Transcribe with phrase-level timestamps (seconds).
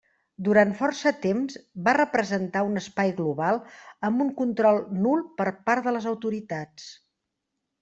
[0.45, 1.57] Durant força temps
[1.87, 3.61] va representar un espai global
[4.11, 6.91] amb un control nul per part de les autoritats.